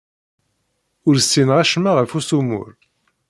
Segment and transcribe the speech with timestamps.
[1.07, 2.71] Ur ssineɣ acemma ɣef usummur.